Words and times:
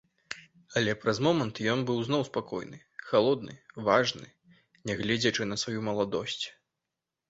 Але 0.79 0.95
праз 1.03 1.17
момант 1.27 1.61
ён 1.75 1.83
быў 1.91 1.99
зноў 2.09 2.25
спакойны, 2.31 2.81
халодны, 3.11 3.55
важны, 3.93 4.27
нягледзячы 4.89 5.41
на 5.55 5.65
сваю 5.65 5.79
маладосць. 5.93 6.45